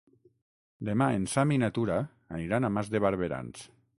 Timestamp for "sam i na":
1.33-1.69